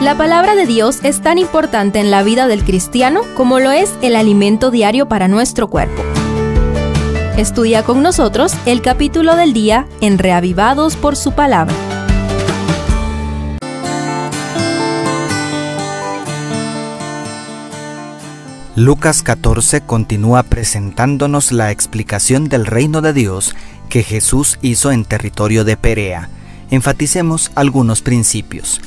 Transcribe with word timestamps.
La 0.00 0.16
palabra 0.16 0.54
de 0.54 0.64
Dios 0.64 1.00
es 1.02 1.20
tan 1.22 1.38
importante 1.38 1.98
en 1.98 2.12
la 2.12 2.22
vida 2.22 2.46
del 2.46 2.62
cristiano 2.62 3.22
como 3.36 3.58
lo 3.58 3.72
es 3.72 3.92
el 4.00 4.14
alimento 4.14 4.70
diario 4.70 5.08
para 5.08 5.26
nuestro 5.26 5.66
cuerpo. 5.66 6.04
Estudia 7.36 7.82
con 7.82 8.00
nosotros 8.00 8.54
el 8.64 8.80
capítulo 8.80 9.34
del 9.34 9.52
día 9.52 9.88
en 10.00 10.18
Reavivados 10.18 10.94
por 10.94 11.16
su 11.16 11.32
palabra. 11.32 11.74
Lucas 18.76 19.24
14 19.24 19.80
continúa 19.80 20.44
presentándonos 20.44 21.50
la 21.50 21.72
explicación 21.72 22.48
del 22.48 22.66
reino 22.66 23.00
de 23.00 23.12
Dios 23.12 23.56
que 23.88 24.04
Jesús 24.04 24.60
hizo 24.62 24.92
en 24.92 25.04
territorio 25.04 25.64
de 25.64 25.76
Perea. 25.76 26.30
Enfaticemos 26.70 27.50
algunos 27.56 28.00
principios. 28.00 28.80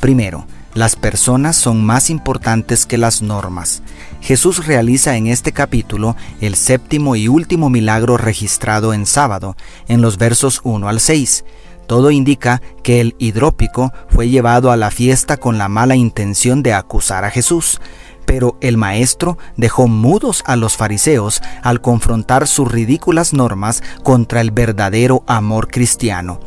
Primero, 0.00 0.46
las 0.76 0.94
personas 0.94 1.56
son 1.56 1.82
más 1.84 2.10
importantes 2.10 2.84
que 2.84 2.98
las 2.98 3.22
normas. 3.22 3.82
Jesús 4.20 4.66
realiza 4.66 5.16
en 5.16 5.26
este 5.26 5.50
capítulo 5.52 6.16
el 6.42 6.54
séptimo 6.54 7.16
y 7.16 7.28
último 7.28 7.70
milagro 7.70 8.18
registrado 8.18 8.92
en 8.92 9.06
sábado, 9.06 9.56
en 9.88 10.02
los 10.02 10.18
versos 10.18 10.60
1 10.64 10.86
al 10.86 11.00
6. 11.00 11.46
Todo 11.86 12.10
indica 12.10 12.60
que 12.82 13.00
el 13.00 13.16
hidrópico 13.18 13.90
fue 14.10 14.28
llevado 14.28 14.70
a 14.70 14.76
la 14.76 14.90
fiesta 14.90 15.38
con 15.38 15.56
la 15.56 15.68
mala 15.68 15.96
intención 15.96 16.62
de 16.62 16.74
acusar 16.74 17.24
a 17.24 17.30
Jesús. 17.30 17.80
Pero 18.26 18.58
el 18.60 18.76
maestro 18.76 19.38
dejó 19.56 19.88
mudos 19.88 20.42
a 20.46 20.56
los 20.56 20.76
fariseos 20.76 21.40
al 21.62 21.80
confrontar 21.80 22.46
sus 22.46 22.70
ridículas 22.70 23.32
normas 23.32 23.82
contra 24.02 24.42
el 24.42 24.50
verdadero 24.50 25.24
amor 25.26 25.68
cristiano. 25.68 26.38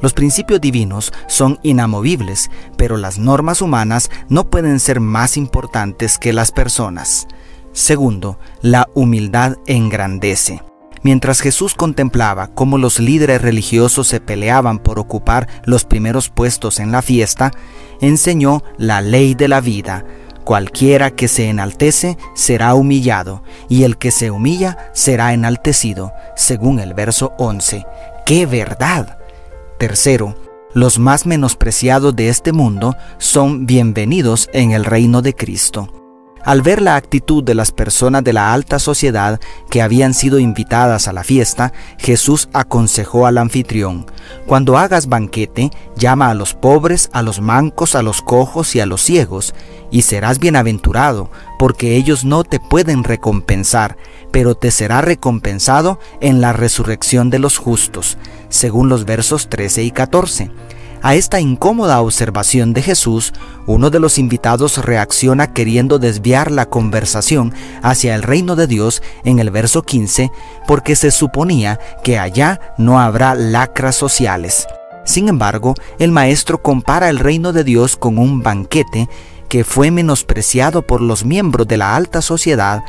Los 0.00 0.12
principios 0.12 0.60
divinos 0.60 1.12
son 1.26 1.58
inamovibles, 1.62 2.50
pero 2.76 2.96
las 2.96 3.18
normas 3.18 3.62
humanas 3.62 4.10
no 4.28 4.50
pueden 4.50 4.78
ser 4.80 5.00
más 5.00 5.36
importantes 5.36 6.18
que 6.18 6.32
las 6.32 6.52
personas. 6.52 7.26
Segundo, 7.72 8.38
la 8.62 8.88
humildad 8.94 9.56
engrandece. 9.66 10.62
Mientras 11.02 11.40
Jesús 11.40 11.74
contemplaba 11.74 12.48
cómo 12.48 12.78
los 12.78 12.98
líderes 12.98 13.40
religiosos 13.40 14.08
se 14.08 14.20
peleaban 14.20 14.78
por 14.78 14.98
ocupar 14.98 15.46
los 15.64 15.84
primeros 15.84 16.30
puestos 16.30 16.80
en 16.80 16.90
la 16.90 17.00
fiesta, 17.00 17.52
enseñó 18.00 18.62
la 18.76 19.00
ley 19.02 19.34
de 19.34 19.48
la 19.48 19.60
vida. 19.60 20.04
Cualquiera 20.44 21.10
que 21.10 21.28
se 21.28 21.48
enaltece 21.48 22.18
será 22.34 22.74
humillado, 22.74 23.42
y 23.68 23.84
el 23.84 23.98
que 23.98 24.10
se 24.10 24.30
humilla 24.30 24.90
será 24.94 25.32
enaltecido, 25.32 26.12
según 26.34 26.80
el 26.80 26.94
verso 26.94 27.34
11. 27.38 27.84
¡Qué 28.24 28.46
verdad! 28.46 29.15
Tercero, 29.78 30.34
los 30.72 30.98
más 30.98 31.26
menospreciados 31.26 32.16
de 32.16 32.30
este 32.30 32.52
mundo 32.52 32.96
son 33.18 33.66
bienvenidos 33.66 34.48
en 34.54 34.70
el 34.70 34.86
reino 34.86 35.20
de 35.20 35.34
Cristo. 35.34 35.92
Al 36.42 36.62
ver 36.62 36.80
la 36.80 36.96
actitud 36.96 37.44
de 37.44 37.54
las 37.54 37.72
personas 37.72 38.24
de 38.24 38.32
la 38.32 38.54
alta 38.54 38.78
sociedad 38.78 39.38
que 39.68 39.82
habían 39.82 40.14
sido 40.14 40.38
invitadas 40.38 41.08
a 41.08 41.12
la 41.12 41.24
fiesta, 41.24 41.74
Jesús 41.98 42.48
aconsejó 42.54 43.26
al 43.26 43.36
anfitrión, 43.36 44.06
cuando 44.46 44.78
hagas 44.78 45.08
banquete, 45.08 45.70
llama 45.96 46.30
a 46.30 46.34
los 46.34 46.54
pobres, 46.54 47.10
a 47.12 47.22
los 47.22 47.40
mancos, 47.40 47.94
a 47.94 48.02
los 48.02 48.22
cojos 48.22 48.74
y 48.76 48.80
a 48.80 48.86
los 48.86 49.02
ciegos, 49.02 49.54
y 49.90 50.02
serás 50.02 50.38
bienaventurado, 50.38 51.30
porque 51.58 51.96
ellos 51.96 52.24
no 52.24 52.44
te 52.44 52.60
pueden 52.60 53.04
recompensar, 53.04 53.96
pero 54.30 54.54
te 54.54 54.70
será 54.70 55.00
recompensado 55.00 55.98
en 56.20 56.40
la 56.40 56.52
resurrección 56.52 57.30
de 57.30 57.38
los 57.38 57.58
justos, 57.58 58.18
según 58.48 58.88
los 58.88 59.04
versos 59.04 59.48
13 59.48 59.84
y 59.84 59.90
14. 59.90 60.50
A 61.06 61.14
esta 61.14 61.38
incómoda 61.38 62.00
observación 62.00 62.72
de 62.72 62.82
Jesús, 62.82 63.32
uno 63.64 63.90
de 63.90 64.00
los 64.00 64.18
invitados 64.18 64.84
reacciona 64.84 65.52
queriendo 65.52 66.00
desviar 66.00 66.50
la 66.50 66.66
conversación 66.66 67.54
hacia 67.80 68.16
el 68.16 68.24
reino 68.24 68.56
de 68.56 68.66
Dios 68.66 69.04
en 69.22 69.38
el 69.38 69.50
verso 69.50 69.84
15, 69.84 70.32
porque 70.66 70.96
se 70.96 71.12
suponía 71.12 71.78
que 72.02 72.18
allá 72.18 72.74
no 72.76 72.98
habrá 72.98 73.36
lacras 73.36 73.94
sociales. 73.94 74.66
Sin 75.04 75.28
embargo, 75.28 75.74
el 76.00 76.10
maestro 76.10 76.60
compara 76.60 77.08
el 77.08 77.20
reino 77.20 77.52
de 77.52 77.62
Dios 77.62 77.96
con 77.96 78.18
un 78.18 78.42
banquete 78.42 79.08
que 79.48 79.62
fue 79.62 79.92
menospreciado 79.92 80.82
por 80.82 81.00
los 81.00 81.24
miembros 81.24 81.68
de 81.68 81.76
la 81.76 81.94
alta 81.94 82.20
sociedad 82.20 82.82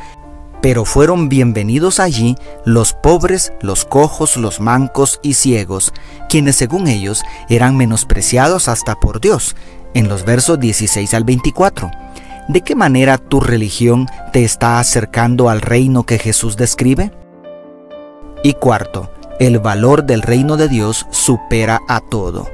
pero 0.60 0.84
fueron 0.84 1.28
bienvenidos 1.28 2.00
allí 2.00 2.36
los 2.64 2.92
pobres, 2.92 3.52
los 3.60 3.84
cojos, 3.84 4.36
los 4.36 4.60
mancos 4.60 5.20
y 5.22 5.34
ciegos, 5.34 5.92
quienes 6.28 6.56
según 6.56 6.88
ellos 6.88 7.22
eran 7.48 7.76
menospreciados 7.76 8.68
hasta 8.68 8.96
por 8.96 9.20
Dios, 9.20 9.56
en 9.94 10.08
los 10.08 10.24
versos 10.24 10.58
16 10.58 11.14
al 11.14 11.24
24. 11.24 11.90
¿De 12.48 12.62
qué 12.62 12.74
manera 12.74 13.18
tu 13.18 13.40
religión 13.40 14.06
te 14.32 14.42
está 14.42 14.78
acercando 14.78 15.48
al 15.48 15.60
reino 15.60 16.04
que 16.04 16.18
Jesús 16.18 16.56
describe? 16.56 17.12
Y 18.42 18.54
cuarto, 18.54 19.10
el 19.38 19.58
valor 19.58 20.04
del 20.04 20.22
reino 20.22 20.56
de 20.56 20.68
Dios 20.68 21.06
supera 21.10 21.80
a 21.88 22.00
todo. 22.00 22.48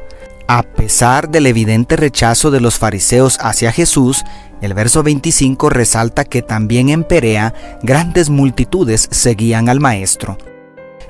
A 0.47 0.63
pesar 0.63 1.31
del 1.31 1.47
evidente 1.47 1.97
rechazo 1.97 2.51
de 2.51 2.61
los 2.61 2.79
fariseos 2.79 3.39
hacia 3.41 3.73
Jesús, 3.73 4.25
el 4.61 4.75
verso 4.75 5.03
25 5.03 5.71
resalta 5.71 6.25
que 6.25 6.43
también 6.43 6.91
en 6.91 7.03
Perea 7.03 7.55
grandes 7.83 8.29
multitudes 8.29 9.09
seguían 9.11 9.71
al 9.71 9.81
Maestro. 9.81 10.37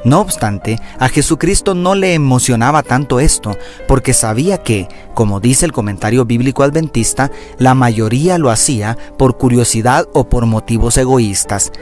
No 0.04 0.20
obstante, 0.20 0.78
a 0.98 1.08
Jesucristo 1.08 1.74
no 1.74 1.94
le 1.94 2.14
emocionaba 2.14 2.82
tanto 2.82 3.20
esto, 3.20 3.56
porque 3.88 4.12
sabía 4.12 4.58
que, 4.58 4.86
como 5.14 5.40
dice 5.40 5.64
el 5.64 5.72
comentario 5.72 6.26
bíblico 6.26 6.62
adventista, 6.62 7.30
la 7.58 7.74
mayoría 7.74 8.38
lo 8.38 8.50
hacía 8.50 8.98
por 9.18 9.38
curiosidad 9.38 10.06
o 10.12 10.28
por 10.28 10.44
motivos 10.46 10.98
egoístas 10.98 11.72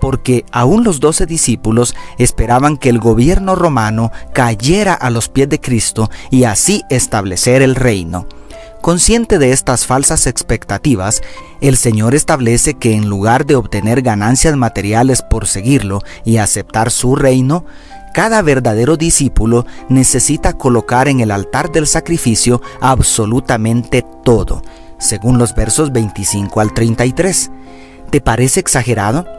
porque 0.00 0.44
aún 0.52 0.84
los 0.84 1.00
doce 1.00 1.26
discípulos 1.26 1.94
esperaban 2.18 2.76
que 2.76 2.88
el 2.88 2.98
gobierno 2.98 3.54
romano 3.54 4.12
cayera 4.32 4.94
a 4.94 5.10
los 5.10 5.28
pies 5.28 5.48
de 5.48 5.60
Cristo 5.60 6.10
y 6.30 6.44
así 6.44 6.82
establecer 6.90 7.62
el 7.62 7.74
reino. 7.74 8.26
Consciente 8.80 9.38
de 9.38 9.52
estas 9.52 9.86
falsas 9.86 10.26
expectativas, 10.26 11.20
el 11.60 11.76
Señor 11.76 12.14
establece 12.14 12.74
que 12.74 12.94
en 12.94 13.08
lugar 13.08 13.44
de 13.44 13.56
obtener 13.56 14.02
ganancias 14.02 14.56
materiales 14.56 15.20
por 15.22 15.46
seguirlo 15.48 16.00
y 16.24 16.36
aceptar 16.36 16.92
su 16.92 17.16
reino, 17.16 17.64
cada 18.14 18.40
verdadero 18.40 18.96
discípulo 18.96 19.66
necesita 19.88 20.52
colocar 20.52 21.08
en 21.08 21.20
el 21.20 21.30
altar 21.32 21.70
del 21.72 21.86
sacrificio 21.86 22.62
absolutamente 22.80 24.04
todo, 24.24 24.62
según 24.98 25.38
los 25.38 25.54
versos 25.54 25.92
25 25.92 26.60
al 26.60 26.72
33. 26.72 27.50
¿Te 28.10 28.20
parece 28.20 28.60
exagerado? 28.60 29.37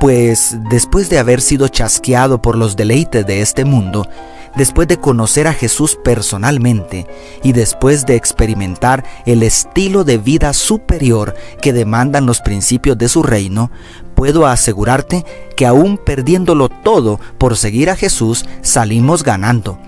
Pues 0.00 0.56
después 0.70 1.08
de 1.08 1.18
haber 1.18 1.40
sido 1.40 1.68
chasqueado 1.68 2.42
por 2.42 2.56
los 2.56 2.76
deleites 2.76 3.26
de 3.26 3.40
este 3.40 3.64
mundo, 3.64 4.06
después 4.56 4.88
de 4.88 4.98
conocer 4.98 5.46
a 5.46 5.54
Jesús 5.54 5.98
personalmente 6.02 7.06
y 7.42 7.52
después 7.52 8.04
de 8.04 8.16
experimentar 8.16 9.04
el 9.24 9.42
estilo 9.42 10.04
de 10.04 10.18
vida 10.18 10.52
superior 10.52 11.34
que 11.62 11.72
demandan 11.72 12.26
los 12.26 12.40
principios 12.40 12.98
de 12.98 13.08
su 13.08 13.22
reino, 13.22 13.70
puedo 14.14 14.46
asegurarte 14.46 15.24
que 15.56 15.66
aún 15.66 15.98
perdiéndolo 15.98 16.68
todo 16.68 17.20
por 17.38 17.56
seguir 17.56 17.90
a 17.90 17.96
Jesús, 17.96 18.44
salimos 18.62 19.22
ganando. 19.22 19.78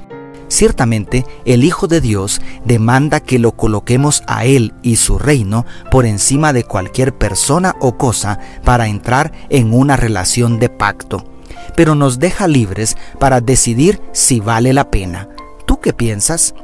Ciertamente, 0.49 1.27
el 1.45 1.63
Hijo 1.63 1.87
de 1.89 2.01
Dios 2.01 2.41
demanda 2.65 3.21
que 3.21 3.39
lo 3.39 3.53
coloquemos 3.53 4.23
a 4.27 4.45
Él 4.47 4.75
y 4.83 4.97
su 4.97 5.19
reino 5.19 5.67
por 5.91 6.07
encima 6.07 6.53
de 6.53 6.65
cualquier 6.65 7.17
persona 7.17 7.77
o 7.81 7.97
cosa 7.99 8.41
para 8.65 8.89
entrar 8.89 9.33
en 9.51 9.75
una 9.75 9.97
relación 9.97 10.59
de 10.59 10.71
pacto, 10.71 11.25
pero 11.77 11.95
nos 11.95 12.19
deja 12.19 12.49
libres 12.49 12.97
para 13.19 13.41
decidir 13.41 14.01
si 14.13 14.41
vale 14.41 14.73
la 14.73 14.91
pena. 14.91 15.29
¿Tú 15.67 15.81
qué 15.81 15.93
piensas? 15.93 16.55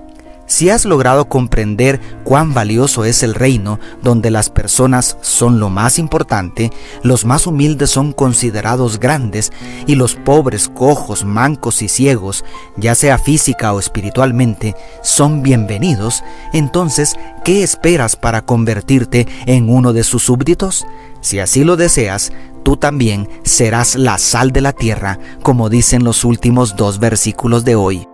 Si 0.47 0.69
has 0.69 0.85
logrado 0.85 1.27
comprender 1.27 2.01
cuán 2.23 2.53
valioso 2.53 3.07
es 3.07 3.23
el 3.23 3.35
reino 3.35 3.81
donde 4.03 4.31
las 4.31 4.51
personas 4.51 5.17
son 5.23 5.59
lo 5.59 5.71
más 5.71 5.99
importante, 5.99 6.71
los 7.03 7.25
más 7.25 7.47
humildes 7.47 7.91
son 7.91 8.13
considerados 8.13 9.01
grandes 9.01 9.53
y 9.87 9.95
los 9.95 10.17
pobres, 10.17 10.69
cojos, 10.69 11.25
mancos 11.25 11.81
y 11.81 11.89
ciegos, 11.89 12.45
ya 12.77 12.95
sea 12.95 13.17
física 13.17 13.73
o 13.73 13.79
espiritualmente, 13.79 14.75
son 15.03 15.43
bienvenidos, 15.43 16.23
entonces, 16.53 17.17
¿qué 17.43 17.63
esperas 17.63 18.15
para 18.15 18.43
convertirte 18.43 19.27
en 19.47 19.71
uno 19.71 19.95
de 19.95 20.05
sus 20.05 20.25
súbditos? 20.25 20.85
Si 21.23 21.39
así 21.39 21.65
lo 21.65 21.77
deseas, 21.77 22.33
tú 22.65 22.77
también 22.77 23.31
serás 23.45 23.95
la 23.95 24.19
sal 24.19 24.53
de 24.53 24.61
la 24.61 24.75
tierra, 24.75 25.19
como 25.43 25.71
dicen 25.71 26.05
los 26.05 26.23
últimos 26.23 26.77
dos 26.77 26.99
versículos 26.99 27.65
de 27.65 27.77
hoy. 27.77 28.07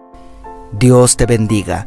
Dios 0.73 1.17
te 1.17 1.27
bendiga 1.27 1.87